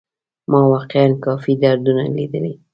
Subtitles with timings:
[0.49, 2.59] ما واقيعا کافي دردونه ليدلي.